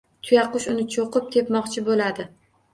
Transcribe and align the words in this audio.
Tuyaqush 0.27 0.65
uni 0.71 0.87
cho‘qib 0.95 1.29
tepmoqchi 1.37 1.87
bo‘ladi. 1.93 2.29